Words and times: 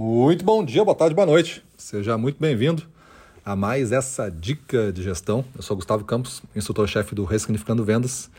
Muito 0.00 0.44
bom 0.44 0.64
dia, 0.64 0.84
boa 0.84 0.94
tarde, 0.94 1.12
boa 1.12 1.26
noite. 1.26 1.60
Seja 1.76 2.16
muito 2.16 2.38
bem-vindo 2.38 2.84
a 3.44 3.56
mais 3.56 3.90
essa 3.90 4.30
dica 4.30 4.92
de 4.92 5.02
gestão. 5.02 5.44
Eu 5.56 5.60
sou 5.60 5.74
Gustavo 5.74 6.04
Campos, 6.04 6.40
instrutor-chefe 6.54 7.16
do 7.16 7.24
Ressignificando 7.24 7.84
Vendas, 7.84 8.30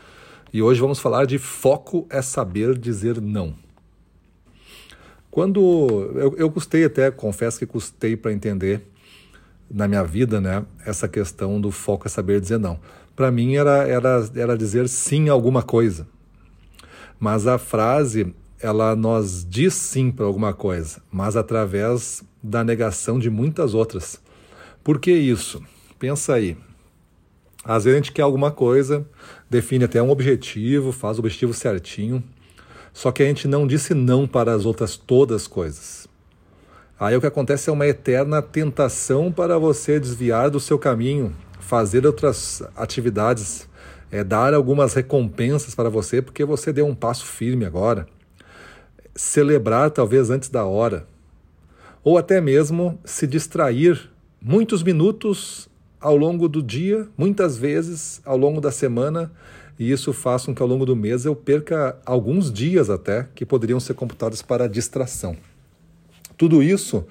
e 0.54 0.62
hoje 0.62 0.80
vamos 0.80 0.98
falar 1.00 1.26
de 1.26 1.36
foco 1.36 2.06
é 2.08 2.22
saber 2.22 2.78
dizer 2.78 3.20
não. 3.20 3.54
Quando 5.30 5.60
eu, 6.14 6.34
eu 6.38 6.50
custei 6.50 6.82
até, 6.82 7.10
confesso 7.10 7.58
que 7.58 7.66
custei 7.66 8.16
para 8.16 8.32
entender 8.32 8.80
na 9.70 9.86
minha 9.86 10.02
vida, 10.02 10.40
né, 10.40 10.64
essa 10.86 11.06
questão 11.06 11.60
do 11.60 11.70
foco 11.70 12.06
é 12.06 12.08
saber 12.08 12.40
dizer 12.40 12.58
não. 12.58 12.80
Para 13.14 13.30
mim 13.30 13.56
era, 13.56 13.86
era, 13.86 14.30
era 14.34 14.56
dizer 14.56 14.88
sim 14.88 15.28
a 15.28 15.32
alguma 15.32 15.62
coisa. 15.62 16.08
Mas 17.18 17.46
a 17.46 17.58
frase 17.58 18.34
ela 18.62 18.94
nos 18.94 19.44
diz 19.48 19.72
sim 19.74 20.10
para 20.10 20.26
alguma 20.26 20.52
coisa, 20.52 21.00
mas 21.10 21.34
através 21.34 22.22
da 22.42 22.62
negação 22.62 23.18
de 23.18 23.30
muitas 23.30 23.72
outras. 23.72 24.20
Por 24.84 24.98
que 24.98 25.10
isso? 25.10 25.62
Pensa 25.98 26.34
aí. 26.34 26.56
Às 27.64 27.84
vezes 27.84 27.96
a 27.96 28.02
gente 28.02 28.12
quer 28.12 28.22
alguma 28.22 28.50
coisa, 28.50 29.06
define 29.48 29.84
até 29.84 30.02
um 30.02 30.10
objetivo, 30.10 30.92
faz 30.92 31.18
o 31.18 31.20
objetivo 31.20 31.54
certinho, 31.54 32.22
só 32.92 33.10
que 33.10 33.22
a 33.22 33.26
gente 33.26 33.48
não 33.48 33.66
disse 33.66 33.94
não 33.94 34.26
para 34.26 34.52
as 34.52 34.66
outras 34.66 34.96
todas 34.96 35.46
coisas. 35.46 36.06
Aí 36.98 37.16
o 37.16 37.20
que 37.20 37.26
acontece 37.26 37.70
é 37.70 37.72
uma 37.72 37.86
eterna 37.86 38.42
tentação 38.42 39.32
para 39.32 39.58
você 39.58 39.98
desviar 39.98 40.50
do 40.50 40.60
seu 40.60 40.78
caminho, 40.78 41.34
fazer 41.58 42.06
outras 42.06 42.62
atividades, 42.76 43.68
é, 44.10 44.22
dar 44.22 44.52
algumas 44.52 44.92
recompensas 44.92 45.74
para 45.74 45.88
você 45.88 46.20
porque 46.20 46.44
você 46.44 46.72
deu 46.72 46.86
um 46.86 46.94
passo 46.94 47.24
firme 47.24 47.64
agora 47.64 48.06
celebrar 49.14 49.90
talvez 49.90 50.30
antes 50.30 50.48
da 50.48 50.64
hora, 50.64 51.06
ou 52.02 52.16
até 52.16 52.40
mesmo 52.40 52.98
se 53.04 53.26
distrair 53.26 54.10
muitos 54.40 54.82
minutos 54.82 55.68
ao 56.00 56.16
longo 56.16 56.48
do 56.48 56.62
dia, 56.62 57.06
muitas 57.16 57.58
vezes 57.58 58.20
ao 58.24 58.36
longo 58.36 58.60
da 58.60 58.70
semana, 58.70 59.30
e 59.78 59.90
isso 59.90 60.12
faz 60.12 60.46
com 60.46 60.54
que 60.54 60.62
ao 60.62 60.68
longo 60.68 60.86
do 60.86 60.96
mês 60.96 61.24
eu 61.24 61.34
perca 61.34 61.98
alguns 62.04 62.52
dias 62.52 62.90
até 62.90 63.28
que 63.34 63.44
poderiam 63.44 63.80
ser 63.80 63.94
computados 63.94 64.42
para 64.42 64.68
distração. 64.68 65.36
Tudo 66.36 66.62
isso 66.62 67.04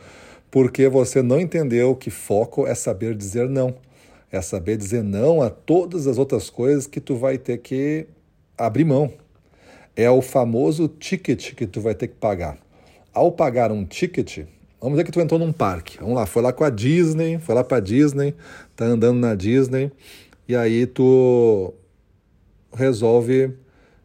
porque 0.52 0.88
você 0.89 1.22
não 1.22 1.39
entendeu 1.39 1.95
que 1.95 2.09
foco 2.09 2.66
é 2.66 2.73
saber 2.73 3.16
dizer 3.16 3.47
não. 3.47 3.75
É 4.31 4.41
saber 4.41 4.78
dizer 4.78 5.03
não 5.03 5.41
a 5.41 5.50
todas 5.50 6.08
as 6.08 6.17
outras 6.17 6.50
coisas 6.50 6.86
que 6.86 7.00
tu 7.00 7.16
vai 7.16 7.38
ter 7.38 7.58
que 7.58 8.08
abrir 8.58 8.86
mão, 8.86 9.11
é 10.02 10.09
o 10.09 10.22
famoso 10.22 10.88
ticket 10.88 11.53
que 11.53 11.67
tu 11.67 11.81
vai 11.81 11.94
ter 11.94 12.08
que 12.08 12.16
pagar. 12.16 12.58
Ao 13.14 13.31
pagar 13.33 13.69
um 13.69 13.83
ticket, 13.83 14.45
vamos 14.80 14.95
dizer 14.95 15.03
que 15.03 15.11
tu 15.11 15.19
entrou 15.19 15.38
num 15.38 15.52
parque. 15.52 15.97
Vamos 16.00 16.16
lá, 16.16 16.25
foi 16.25 16.41
lá 16.41 16.53
com 16.53 16.64
a 16.64 16.69
Disney, 16.69 17.38
foi 17.39 17.53
lá 17.53 17.66
para 17.66 17.81
Disney, 17.81 18.33
tá 18.78 18.86
andando 18.86 19.19
na 19.19 19.36
Disney 19.36 19.91
e 20.47 20.56
aí 20.56 20.88
tu 20.88 21.73
resolve 22.73 23.53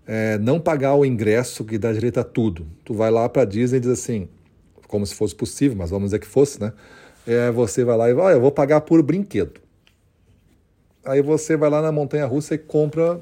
é, 0.05 0.37
não 0.39 0.59
pagar 0.59 0.97
o 0.97 1.05
ingresso 1.05 1.65
que 1.65 1.79
dá 1.79 1.93
direito 1.93 2.19
a 2.19 2.25
tudo. 2.25 2.67
Tu 2.85 2.93
vai 2.93 3.11
lá 3.11 3.29
para 3.29 3.45
Disney 3.45 3.79
e 3.79 3.81
diz 3.81 3.91
assim, 3.91 4.29
como 4.89 5.07
se 5.07 5.15
fosse 5.15 5.35
possível, 5.35 5.77
mas 5.79 5.91
vamos 5.91 6.07
dizer 6.07 6.19
que 6.19 6.27
fosse, 6.27 6.61
né? 6.61 6.73
É, 7.25 7.53
você 7.53 7.85
vai 7.85 7.97
lá 7.97 8.11
e 8.11 8.15
vai, 8.15 8.33
ah, 8.33 8.37
eu 8.37 8.41
vou 8.41 8.51
pagar 8.51 8.81
por 8.81 9.01
brinquedo. 9.01 9.61
Aí 11.05 11.21
você 11.21 11.57
vai 11.57 11.69
lá 11.69 11.83
na 11.83 11.93
montanha 11.93 12.25
russa 12.25 12.55
e 12.55 12.59
compra, 12.59 13.21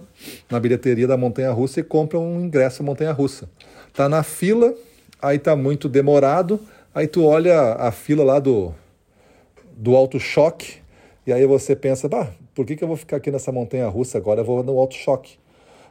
na 0.50 0.60
bilheteria 0.60 1.06
da 1.06 1.16
montanha 1.16 1.50
russa, 1.50 1.80
e 1.80 1.82
compra 1.82 2.18
um 2.18 2.40
ingresso 2.40 2.82
à 2.82 2.86
montanha 2.86 3.12
russa. 3.12 3.48
Tá 3.92 4.08
na 4.08 4.22
fila, 4.22 4.72
aí 5.20 5.38
tá 5.38 5.56
muito 5.56 5.88
demorado, 5.88 6.60
aí 6.94 7.06
tu 7.08 7.24
olha 7.24 7.74
a 7.74 7.90
fila 7.90 8.22
lá 8.22 8.38
do, 8.38 8.72
do 9.76 9.96
auto 9.96 10.20
choque, 10.20 10.76
e 11.26 11.32
aí 11.32 11.44
você 11.44 11.74
pensa, 11.74 12.08
bah, 12.08 12.30
por 12.54 12.64
que, 12.64 12.76
que 12.76 12.84
eu 12.84 12.88
vou 12.88 12.96
ficar 12.96 13.16
aqui 13.16 13.30
nessa 13.30 13.50
montanha 13.50 13.88
russa 13.88 14.18
agora? 14.18 14.40
Eu 14.40 14.44
vou 14.44 14.62
no 14.62 14.78
auto 14.78 14.94
choque. 14.94 15.38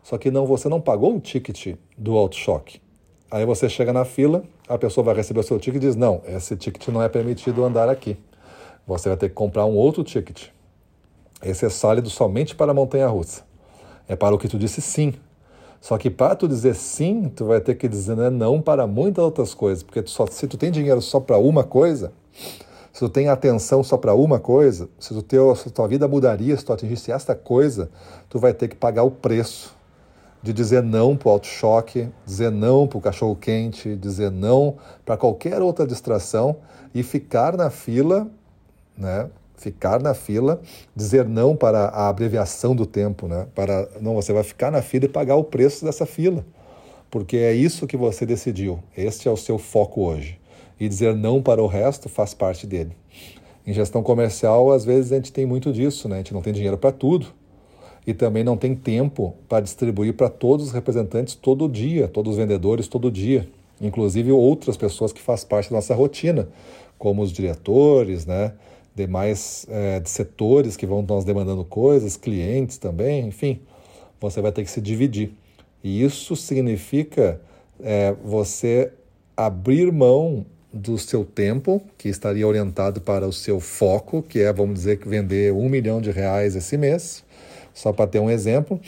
Só 0.03 0.17
que 0.17 0.31
não, 0.31 0.45
você 0.45 0.69
não 0.69 0.81
pagou 0.81 1.15
o 1.15 1.19
ticket 1.19 1.75
do 1.97 2.17
auto 2.17 2.35
choque. 2.35 2.81
Aí 3.29 3.45
você 3.45 3.69
chega 3.69 3.93
na 3.93 4.03
fila, 4.03 4.43
a 4.67 4.77
pessoa 4.77 5.03
vai 5.03 5.15
receber 5.15 5.39
o 5.39 5.43
seu 5.43 5.59
ticket 5.59 5.81
e 5.81 5.85
diz: 5.85 5.95
Não, 5.95 6.21
esse 6.27 6.55
ticket 6.57 6.87
não 6.89 7.01
é 7.01 7.07
permitido 7.07 7.63
andar 7.63 7.87
aqui. 7.87 8.17
Você 8.85 9.09
vai 9.09 9.17
ter 9.17 9.29
que 9.29 9.35
comprar 9.35 9.65
um 9.65 9.75
outro 9.75 10.03
ticket. 10.03 10.47
Esse 11.41 11.65
é 11.65 11.69
sólido 11.69 12.09
somente 12.09 12.55
para 12.55 12.71
a 12.71 12.73
montanha 12.73 13.07
russa. 13.07 13.43
É 14.07 14.15
para 14.15 14.35
o 14.35 14.37
que 14.37 14.47
tu 14.47 14.57
disse 14.57 14.81
sim. 14.81 15.13
Só 15.79 15.97
que 15.97 16.09
para 16.11 16.35
tu 16.35 16.47
dizer 16.47 16.75
sim, 16.75 17.31
tu 17.35 17.45
vai 17.45 17.59
ter 17.59 17.75
que 17.75 17.87
dizer 17.87 18.15
né, 18.15 18.29
não 18.29 18.61
para 18.61 18.85
muitas 18.85 19.23
outras 19.23 19.53
coisas, 19.53 19.81
porque 19.81 20.03
tu 20.03 20.11
só, 20.11 20.27
se 20.27 20.47
tu 20.47 20.55
tem 20.55 20.69
dinheiro 20.71 21.01
só 21.01 21.19
para 21.19 21.39
uma 21.39 21.63
coisa, 21.63 22.13
se 22.93 22.99
tu 22.99 23.09
tem 23.09 23.29
atenção 23.29 23.83
só 23.83 23.97
para 23.97 24.13
uma 24.13 24.39
coisa, 24.39 24.87
se, 24.99 25.11
tu 25.11 25.23
teu, 25.23 25.55
se 25.55 25.71
tua 25.71 25.87
vida 25.87 26.07
mudaria, 26.07 26.55
se 26.55 26.63
tu 26.63 26.71
atingisse 26.71 27.11
esta 27.11 27.33
coisa, 27.33 27.89
tu 28.29 28.37
vai 28.37 28.53
ter 28.53 28.67
que 28.67 28.75
pagar 28.75 29.03
o 29.03 29.09
preço 29.09 29.75
de 30.43 30.53
dizer 30.53 30.83
não 30.83 31.15
para 31.15 31.29
o 31.29 31.31
auto-choque, 31.31 32.09
dizer 32.25 32.51
não 32.51 32.87
para 32.87 32.97
o 32.97 33.01
cachorro-quente, 33.01 33.95
dizer 33.95 34.29
não 34.29 34.75
para 35.03 35.17
qualquer 35.17 35.61
outra 35.63 35.87
distração 35.87 36.57
e 36.93 37.01
ficar 37.01 37.57
na 37.57 37.69
fila, 37.69 38.27
né, 38.97 39.29
ficar 39.61 40.01
na 40.01 40.13
fila, 40.13 40.59
dizer 40.95 41.27
não 41.27 41.55
para 41.55 41.85
a 41.85 42.09
abreviação 42.09 42.75
do 42.75 42.85
tempo, 42.85 43.27
né? 43.27 43.47
Para 43.53 43.87
não, 44.01 44.15
você 44.15 44.33
vai 44.33 44.43
ficar 44.43 44.71
na 44.71 44.81
fila 44.81 45.05
e 45.05 45.09
pagar 45.09 45.35
o 45.35 45.43
preço 45.43 45.85
dessa 45.85 46.05
fila, 46.05 46.43
porque 47.09 47.37
é 47.37 47.53
isso 47.53 47.85
que 47.85 47.95
você 47.95 48.25
decidiu. 48.25 48.79
Este 48.97 49.27
é 49.27 49.31
o 49.31 49.37
seu 49.37 49.57
foco 49.57 50.01
hoje. 50.01 50.39
E 50.79 50.89
dizer 50.89 51.15
não 51.15 51.41
para 51.41 51.61
o 51.61 51.67
resto 51.67 52.09
faz 52.09 52.33
parte 52.33 52.65
dele. 52.65 52.91
Em 53.65 53.71
gestão 53.71 54.01
comercial, 54.01 54.71
às 54.71 54.83
vezes 54.83 55.11
a 55.11 55.15
gente 55.17 55.31
tem 55.31 55.45
muito 55.45 55.71
disso, 55.71 56.09
né? 56.09 56.15
A 56.15 56.17
gente 56.17 56.33
não 56.33 56.41
tem 56.41 56.51
dinheiro 56.51 56.77
para 56.77 56.91
tudo 56.91 57.27
e 58.05 58.13
também 58.13 58.43
não 58.43 58.57
tem 58.57 58.75
tempo 58.75 59.35
para 59.47 59.61
distribuir 59.61 60.15
para 60.15 60.29
todos 60.29 60.67
os 60.67 60.71
representantes 60.71 61.35
todo 61.35 61.69
dia, 61.69 62.07
todos 62.07 62.31
os 62.31 62.37
vendedores 62.37 62.87
todo 62.87 63.11
dia, 63.11 63.47
inclusive 63.79 64.31
outras 64.31 64.75
pessoas 64.75 65.13
que 65.13 65.21
fazem 65.21 65.47
parte 65.47 65.69
da 65.69 65.75
nossa 65.75 65.93
rotina, 65.93 66.49
como 66.97 67.21
os 67.21 67.31
diretores, 67.31 68.25
né? 68.25 68.53
Demais 68.95 69.65
é, 69.69 70.01
setores 70.05 70.75
que 70.75 70.85
vão 70.85 71.01
nos 71.01 71.23
demandando 71.23 71.63
coisas, 71.63 72.17
clientes 72.17 72.77
também, 72.77 73.27
enfim, 73.27 73.61
você 74.19 74.41
vai 74.41 74.51
ter 74.51 74.63
que 74.63 74.71
se 74.71 74.81
dividir. 74.81 75.33
E 75.83 76.03
isso 76.03 76.35
significa 76.35 77.41
é, 77.81 78.13
você 78.23 78.91
abrir 79.35 79.91
mão 79.91 80.45
do 80.73 80.97
seu 80.97 81.25
tempo, 81.25 81.81
que 81.97 82.07
estaria 82.07 82.47
orientado 82.47 83.01
para 83.01 83.27
o 83.27 83.33
seu 83.33 83.59
foco, 83.59 84.21
que 84.21 84.39
é, 84.39 84.53
vamos 84.53 84.75
dizer, 84.75 84.99
vender 85.05 85.51
um 85.51 85.67
milhão 85.67 85.99
de 85.99 86.11
reais 86.11 86.55
esse 86.55 86.77
mês, 86.77 87.23
só 87.73 87.91
para 87.91 88.07
ter 88.07 88.19
um 88.19 88.29
exemplo. 88.29 88.79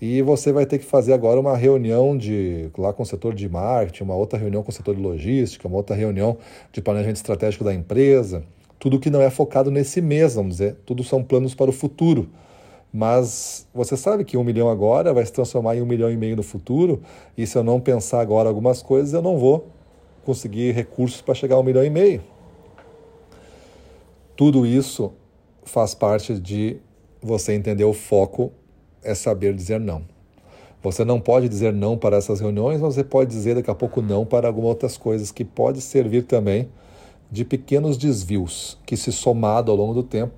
E 0.00 0.20
você 0.20 0.52
vai 0.52 0.66
ter 0.66 0.78
que 0.78 0.84
fazer 0.84 1.14
agora 1.14 1.40
uma 1.40 1.56
reunião 1.56 2.16
de 2.16 2.68
lá 2.76 2.92
com 2.92 3.02
o 3.02 3.06
setor 3.06 3.34
de 3.34 3.48
marketing, 3.48 4.02
uma 4.02 4.14
outra 4.14 4.38
reunião 4.38 4.62
com 4.62 4.70
o 4.70 4.74
setor 4.74 4.94
de 4.94 5.00
logística, 5.00 5.66
uma 5.66 5.78
outra 5.78 5.96
reunião 5.96 6.36
de 6.72 6.82
planejamento 6.82 7.16
estratégico 7.16 7.64
da 7.64 7.72
empresa, 7.72 8.44
tudo 8.78 8.98
que 8.98 9.10
não 9.10 9.20
é 9.20 9.30
focado 9.30 9.70
nesse 9.70 10.00
mês, 10.00 10.34
vamos 10.34 10.52
dizer, 10.52 10.76
tudo 10.84 11.02
são 11.02 11.22
planos 11.22 11.54
para 11.54 11.70
o 11.70 11.72
futuro. 11.72 12.28
Mas 12.92 13.66
você 13.74 13.96
sabe 13.96 14.24
que 14.24 14.36
um 14.36 14.44
milhão 14.44 14.68
agora 14.68 15.12
vai 15.12 15.24
se 15.26 15.32
transformar 15.32 15.76
em 15.76 15.82
um 15.82 15.86
milhão 15.86 16.10
e 16.10 16.16
meio 16.16 16.36
no 16.36 16.42
futuro, 16.42 17.02
e 17.36 17.46
se 17.46 17.58
eu 17.58 17.64
não 17.64 17.80
pensar 17.80 18.20
agora 18.20 18.48
algumas 18.48 18.82
coisas, 18.82 19.12
eu 19.12 19.22
não 19.22 19.36
vou 19.38 19.66
conseguir 20.24 20.72
recursos 20.72 21.20
para 21.20 21.34
chegar 21.34 21.56
a 21.56 21.60
um 21.60 21.62
milhão 21.62 21.84
e 21.84 21.90
meio. 21.90 22.22
Tudo 24.36 24.66
isso 24.66 25.12
faz 25.64 25.94
parte 25.94 26.38
de 26.38 26.76
você 27.20 27.52
entender 27.52 27.84
o 27.84 27.92
foco 27.92 28.52
é 29.02 29.14
saber 29.14 29.54
dizer 29.54 29.80
não. 29.80 30.02
Você 30.82 31.04
não 31.04 31.18
pode 31.18 31.48
dizer 31.48 31.72
não 31.72 31.96
para 31.96 32.16
essas 32.16 32.40
reuniões, 32.40 32.80
mas 32.80 32.94
você 32.94 33.02
pode 33.02 33.30
dizer 33.30 33.54
daqui 33.54 33.70
a 33.70 33.74
pouco 33.74 34.02
não 34.02 34.26
para 34.26 34.46
algumas 34.46 34.70
outras 34.70 34.96
coisas 34.96 35.32
que 35.32 35.44
pode 35.44 35.80
servir 35.80 36.24
também 36.24 36.68
de 37.34 37.44
pequenos 37.44 37.96
desvios 37.96 38.78
que, 38.86 38.96
se 38.96 39.10
somado 39.10 39.72
ao 39.72 39.76
longo 39.76 39.92
do 39.92 40.04
tempo, 40.04 40.34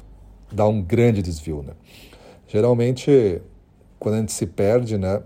dá 0.50 0.66
um 0.66 0.80
grande 0.80 1.20
desvio. 1.20 1.62
Né? 1.62 1.74
Geralmente, 2.48 3.42
quando 3.98 4.14
a 4.14 4.18
gente 4.18 4.32
se 4.32 4.46
perde, 4.46 4.96
né, 4.96 5.22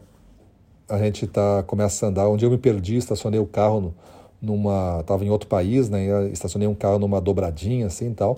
a 0.88 0.99
gente 0.99 1.28
tá, 1.28 1.62
começa 1.62 2.05
a 2.05 2.08
andar. 2.08 2.28
Onde 2.28 2.44
eu 2.44 2.50
me 2.50 2.58
perdi, 2.58 2.96
estacionei 2.96 3.38
o 3.38 3.46
carro 3.46 3.81
no, 3.81 3.94
numa. 4.43 4.99
Estava 5.00 5.25
em 5.25 5.31
outro 5.31 5.49
país, 5.49 5.88
né, 5.88 6.28
estacionei 6.32 6.67
um 6.67 6.75
carro 6.75 6.99
numa 6.99 7.20
dobradinha 7.20 7.87
assim 7.87 8.11
e 8.11 8.14
tal, 8.14 8.37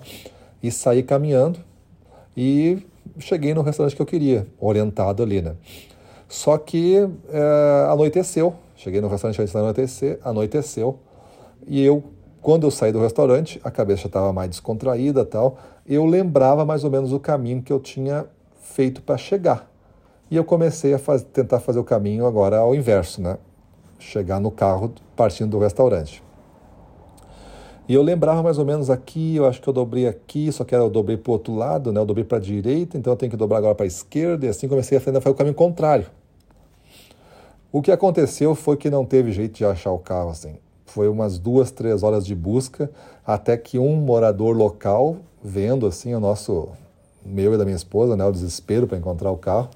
e 0.61 0.69
saí 0.69 1.01
caminhando 1.01 1.59
e 2.37 2.77
cheguei 3.17 3.55
no 3.55 3.63
restaurante 3.63 3.95
que 3.95 4.01
eu 4.01 4.05
queria, 4.05 4.45
orientado 4.59 5.23
ali. 5.23 5.41
Né? 5.41 5.55
Só 6.29 6.55
que 6.59 6.97
é, 7.31 7.87
anoiteceu. 7.89 8.53
Cheguei 8.75 9.01
no 9.01 9.07
restaurante 9.07 9.41
antes 9.41 9.51
de 9.51 9.57
anoitecer, 9.57 10.19
anoiteceu, 10.23 10.99
e 11.65 11.83
eu 11.83 12.03
quando 12.43 12.65
eu 12.67 12.71
saí 12.71 12.91
do 12.91 12.99
restaurante, 12.99 13.59
a 13.63 13.71
cabeça 13.71 14.07
estava 14.07 14.33
mais 14.33 14.49
descontraída 14.49 15.23
tal. 15.23 15.57
Eu 15.87 16.05
lembrava 16.05 16.65
mais 16.65 16.83
ou 16.83 16.91
menos 16.91 17.13
o 17.13 17.19
caminho 17.19 17.63
que 17.63 17.71
eu 17.71 17.79
tinha 17.79 18.25
feito 18.61 19.01
para 19.01 19.17
chegar. 19.17 19.71
E 20.29 20.35
eu 20.35 20.43
comecei 20.43 20.93
a 20.93 20.99
faz, 20.99 21.23
tentar 21.23 21.61
fazer 21.61 21.79
o 21.79 21.85
caminho 21.85 22.25
agora 22.25 22.57
ao 22.57 22.75
inverso, 22.75 23.21
né? 23.21 23.37
Chegar 23.97 24.41
no 24.41 24.51
carro 24.51 24.91
partindo 25.15 25.51
do 25.51 25.59
restaurante. 25.59 26.21
E 27.87 27.93
eu 27.93 28.01
lembrava 28.01 28.43
mais 28.43 28.57
ou 28.57 28.65
menos 28.65 28.89
aqui, 28.89 29.37
eu 29.37 29.45
acho 29.45 29.61
que 29.61 29.69
eu 29.69 29.73
dobrei 29.73 30.05
aqui, 30.05 30.51
só 30.51 30.65
que 30.65 30.75
eu 30.75 30.89
dobrei 30.89 31.15
para 31.15 31.29
o 31.29 31.33
outro 31.33 31.55
lado, 31.55 31.93
né? 31.93 32.01
Eu 32.01 32.05
dobrei 32.05 32.25
para 32.25 32.39
a 32.39 32.41
direita, 32.41 32.97
então 32.97 33.13
eu 33.13 33.17
tenho 33.17 33.29
que 33.29 33.37
dobrar 33.37 33.59
agora 33.59 33.73
para 33.73 33.85
a 33.85 33.87
esquerda, 33.87 34.45
e 34.45 34.49
assim 34.49 34.67
comecei 34.67 34.97
a 34.97 35.01
fazer 35.01 35.29
o 35.29 35.33
caminho 35.33 35.55
contrário. 35.55 36.07
O 37.71 37.81
que 37.81 37.91
aconteceu 37.91 38.53
foi 38.53 38.75
que 38.75 38.89
não 38.89 39.05
teve 39.05 39.31
jeito 39.31 39.55
de 39.55 39.63
achar 39.63 39.91
o 39.91 39.99
carro 39.99 40.29
assim. 40.29 40.57
Foi 40.93 41.09
umas 41.09 41.39
duas, 41.39 41.71
três 41.71 42.03
horas 42.03 42.23
de 42.23 42.35
busca, 42.35 42.87
até 43.25 43.57
que 43.57 43.79
um 43.79 43.95
morador 43.95 44.55
local, 44.55 45.15
vendo 45.43 45.87
assim 45.87 46.13
o 46.13 46.19
nosso, 46.19 46.69
meu 47.25 47.55
e 47.55 47.57
da 47.57 47.65
minha 47.65 47.75
esposa, 47.75 48.15
né, 48.15 48.23
o 48.23 48.31
desespero 48.31 48.85
para 48.85 48.95
encontrar 48.95 49.31
o 49.31 49.37
carro, 49.37 49.69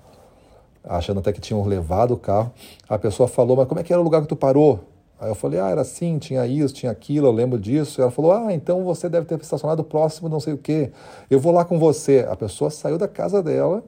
achando 0.83 1.19
até 1.19 1.33
que 1.33 1.41
tinham 1.41 1.65
levado 1.65 2.13
o 2.13 2.17
carro, 2.17 2.51
a 2.87 2.99
pessoa 2.99 3.27
falou, 3.27 3.57
mas 3.57 3.67
como 3.67 3.79
é 3.79 3.83
que 3.83 3.91
era 3.91 3.99
o 3.99 4.03
lugar 4.03 4.21
que 4.21 4.27
tu 4.27 4.35
parou? 4.35 4.81
Aí 5.19 5.27
eu 5.27 5.33
falei, 5.33 5.59
ah, 5.59 5.69
era 5.71 5.81
assim, 5.81 6.19
tinha 6.19 6.45
isso, 6.45 6.71
tinha 6.71 6.91
aquilo, 6.91 7.25
eu 7.25 7.31
lembro 7.31 7.57
disso. 7.57 7.99
E 7.99 8.01
ela 8.03 8.11
falou, 8.11 8.31
ah, 8.31 8.53
então 8.53 8.83
você 8.83 9.09
deve 9.09 9.25
ter 9.25 9.41
estacionado 9.41 9.83
próximo, 9.83 10.29
não 10.29 10.39
sei 10.39 10.53
o 10.53 10.57
quê. 10.59 10.91
Eu 11.31 11.39
vou 11.39 11.51
lá 11.51 11.65
com 11.65 11.79
você. 11.79 12.27
A 12.29 12.35
pessoa 12.35 12.69
saiu 12.69 12.99
da 12.99 13.07
casa 13.07 13.41
dela 13.41 13.83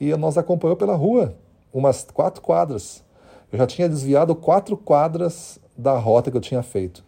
e 0.00 0.12
nós 0.16 0.36
acompanhou 0.36 0.76
pela 0.76 0.96
rua, 0.96 1.32
umas 1.72 2.04
quatro 2.12 2.42
quadras. 2.42 3.04
Eu 3.52 3.58
já 3.58 3.68
tinha 3.68 3.88
desviado 3.88 4.34
quatro 4.34 4.76
quadras 4.76 5.60
da 5.82 5.98
rota 5.98 6.30
que 6.30 6.36
eu 6.36 6.40
tinha 6.40 6.62
feito. 6.62 7.04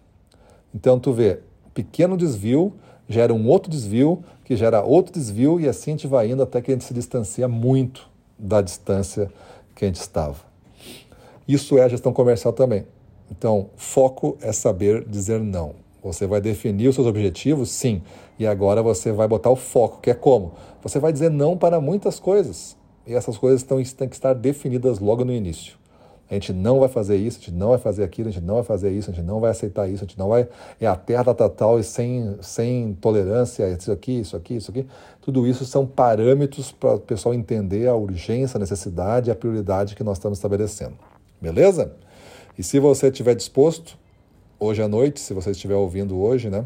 Então 0.75 0.99
tu 0.99 1.13
vê, 1.13 1.41
pequeno 1.73 2.17
desvio 2.17 2.75
gera 3.09 3.33
um 3.33 3.49
outro 3.49 3.71
desvio, 3.71 4.23
que 4.45 4.57
gera 4.57 4.83
outro 4.83 5.13
desvio, 5.13 5.61
e 5.61 5.69
assim 5.69 5.93
a 5.93 5.95
gente 5.95 6.07
vai 6.07 6.31
indo 6.31 6.43
até 6.43 6.61
que 6.61 6.71
a 6.71 6.75
gente 6.75 6.85
se 6.85 6.95
distancia 6.95 7.47
muito 7.49 8.09
da 8.39 8.61
distância 8.61 9.31
que 9.75 9.85
a 9.85 9.89
gente 9.89 10.01
estava. 10.01 10.37
Isso 11.47 11.79
é 11.79 11.83
a 11.83 11.89
gestão 11.89 12.13
comercial 12.13 12.53
também. 12.53 12.87
Então, 13.31 13.71
foco 13.77 14.37
é 14.41 14.53
saber 14.53 15.05
dizer 15.07 15.41
não. 15.41 15.75
Você 16.03 16.27
vai 16.27 16.41
definir 16.41 16.89
os 16.89 16.95
seus 16.95 17.07
objetivos, 17.07 17.71
sim, 17.71 18.03
e 18.39 18.47
agora 18.47 18.83
você 18.83 19.13
vai 19.13 19.27
botar 19.27 19.51
o 19.51 19.57
foco, 19.57 20.01
que 20.01 20.11
é 20.11 20.15
como? 20.15 20.53
Você 20.83 20.99
vai 20.99 21.13
dizer 21.13 21.31
não 21.31 21.57
para 21.57 21.81
muitas 21.81 22.21
coisas, 22.21 22.77
e 23.07 23.15
essas 23.15 23.39
coisas 23.39 23.63
têm 23.63 24.09
que 24.09 24.15
estar 24.15 24.35
definidas 24.35 24.99
logo 24.99 25.25
no 25.25 25.33
início. 25.33 25.77
A 26.31 26.35
gente 26.35 26.53
não 26.53 26.81
vai 26.81 26.89
fazer 26.89 27.17
isso, 27.17 27.39
a 27.39 27.41
gente 27.41 27.55
não 27.55 27.69
vai 27.69 27.79
fazer 27.79 28.03
aquilo, 28.03 28.29
a 28.29 28.33
gente 28.33 28.45
não 28.45 28.55
vai 28.55 28.65
fazer 28.65 28.91
isso, 28.91 29.11
a 29.11 29.13
gente 29.13 29.25
não 29.25 29.41
vai 29.41 29.51
aceitar 29.51 29.89
isso, 29.89 30.05
a 30.05 30.07
gente 30.07 30.19
não 30.19 30.29
vai. 30.29 30.49
É 30.81 30.87
a 30.87 30.97
terra 30.97 31.35
total 31.35 31.79
e 31.79 31.85
sem, 31.85 32.37
sem 32.41 32.95
tolerância, 32.95 33.69
isso 33.69 33.93
aqui, 33.93 34.21
isso 34.21 34.37
aqui, 34.37 34.57
isso 34.57 34.71
aqui. 34.71 34.87
Tudo 35.21 35.47
isso 35.47 35.65
são 35.65 35.87
parâmetros 35.87 36.73
para 36.73 36.95
o 36.95 36.99
pessoal 36.99 37.35
entender 37.35 37.89
a 37.89 37.95
urgência, 37.95 38.57
a 38.57 38.61
necessidade 38.61 39.29
e 39.29 39.33
a 39.33 39.35
prioridade 39.35 39.95
que 39.95 40.03
nós 40.03 40.17
estamos 40.17 40.39
estabelecendo. 40.39 40.95
Beleza? 41.41 41.93
E 42.59 42.63
se 42.63 42.79
você 42.79 43.09
estiver 43.09 43.35
disposto, 43.35 43.99
hoje 44.59 44.83
à 44.83 44.89
noite, 44.89 45.21
se 45.21 45.35
você 45.35 45.51
estiver 45.51 45.75
ouvindo 45.75 46.19
hoje, 46.19 46.49
né? 46.49 46.65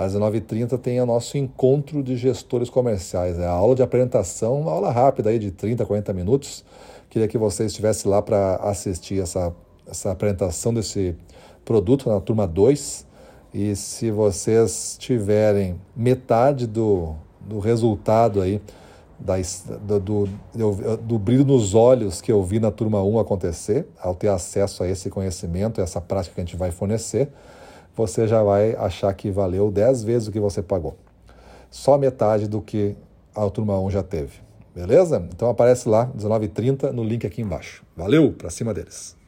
Às 0.00 0.14
19h30 0.14 0.78
tem 0.78 1.00
o 1.00 1.06
nosso 1.06 1.36
encontro 1.36 2.02
de 2.02 2.16
gestores 2.16 2.70
comerciais. 2.70 3.38
É 3.38 3.46
a 3.46 3.50
aula 3.50 3.74
de 3.74 3.82
apresentação, 3.82 4.60
uma 4.60 4.72
aula 4.72 4.90
rápida 4.90 5.30
aí 5.30 5.38
de 5.38 5.50
30, 5.50 5.84
40 5.84 6.12
minutos 6.12 6.64
Queria 7.10 7.26
que 7.26 7.36
você 7.36 7.64
estivesse 7.64 8.06
lá 8.06 8.22
para 8.22 8.54
assistir 8.62 9.20
essa, 9.20 9.52
essa 9.84 10.12
apresentação 10.12 10.72
desse 10.72 11.16
produto 11.64 12.08
na 12.08 12.20
turma 12.20 12.46
2. 12.46 13.04
E 13.52 13.74
se 13.74 14.12
vocês 14.12 14.96
tiverem 14.96 15.80
metade 15.96 16.68
do, 16.68 17.16
do 17.40 17.58
resultado 17.58 18.40
aí, 18.40 18.62
da, 19.18 19.34
do, 19.98 20.28
do, 20.54 20.96
do, 20.98 21.18
brilho 21.18 21.44
nos 21.44 21.74
olhos 21.74 22.20
que 22.20 22.30
eu 22.30 22.40
vi 22.44 22.60
na 22.60 22.70
turma 22.70 23.02
1 23.02 23.18
acontecer, 23.18 23.88
ao 24.00 24.14
ter 24.14 24.28
acesso 24.28 24.84
a 24.84 24.88
esse 24.88 25.10
conhecimento, 25.10 25.80
essa 25.80 26.00
prática 26.00 26.36
que 26.36 26.40
a 26.40 26.44
gente 26.44 26.56
vai 26.56 26.70
fornecer, 26.70 27.28
você 28.00 28.26
já 28.26 28.42
vai 28.42 28.74
achar 28.76 29.12
que 29.12 29.30
valeu 29.30 29.70
10 29.70 30.04
vezes 30.04 30.28
o 30.28 30.32
que 30.32 30.40
você 30.40 30.62
pagou. 30.62 30.96
Só 31.70 31.98
metade 31.98 32.48
do 32.48 32.62
que 32.62 32.96
a 33.34 33.48
turma 33.50 33.78
1 33.78 33.90
já 33.90 34.02
teve. 34.02 34.40
Beleza? 34.74 35.22
Então 35.34 35.50
aparece 35.50 35.86
lá, 35.86 36.10
19h30, 36.16 36.92
no 36.92 37.04
link 37.04 37.26
aqui 37.26 37.42
embaixo. 37.42 37.84
Valeu, 37.94 38.32
pra 38.32 38.48
cima 38.48 38.72
deles. 38.72 39.19